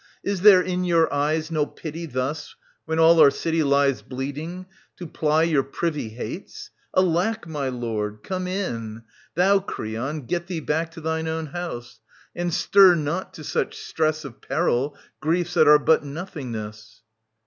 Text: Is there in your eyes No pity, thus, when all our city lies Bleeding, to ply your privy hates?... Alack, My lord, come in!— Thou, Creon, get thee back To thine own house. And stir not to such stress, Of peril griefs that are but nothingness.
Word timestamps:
Is 0.23 0.41
there 0.41 0.63
in 0.63 0.83
your 0.83 1.13
eyes 1.13 1.51
No 1.51 1.67
pity, 1.67 2.07
thus, 2.07 2.55
when 2.85 2.97
all 2.97 3.19
our 3.19 3.29
city 3.29 3.61
lies 3.61 4.01
Bleeding, 4.01 4.65
to 4.97 5.05
ply 5.05 5.43
your 5.43 5.61
privy 5.61 6.09
hates?... 6.09 6.71
Alack, 6.97 7.45
My 7.47 7.69
lord, 7.69 8.21
come 8.23 8.47
in!— 8.47 9.03
Thou, 9.35 9.59
Creon, 9.59 10.25
get 10.25 10.47
thee 10.47 10.59
back 10.59 10.89
To 10.93 11.01
thine 11.01 11.27
own 11.27 11.45
house. 11.45 11.99
And 12.35 12.51
stir 12.51 12.95
not 12.95 13.31
to 13.35 13.43
such 13.43 13.77
stress, 13.77 14.25
Of 14.25 14.41
peril 14.41 14.97
griefs 15.19 15.53
that 15.53 15.67
are 15.67 15.77
but 15.77 16.03
nothingness. 16.03 17.03